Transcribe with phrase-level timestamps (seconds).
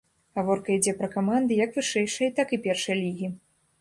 [0.37, 3.33] Гаворка ідзе пра каманды як вышэйшай, так і першай лігі.